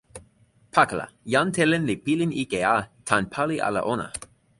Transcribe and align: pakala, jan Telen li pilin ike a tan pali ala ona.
pakala, 0.73 1.05
jan 1.33 1.49
Telen 1.57 1.83
li 1.89 1.95
pilin 2.05 2.31
ike 2.43 2.59
a 2.75 2.77
tan 3.07 3.23
pali 3.33 3.57
ala 3.67 3.81
ona. 3.93 4.07